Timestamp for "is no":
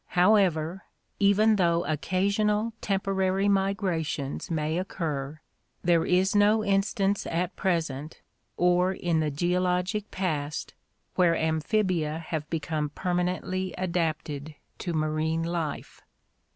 6.07-6.65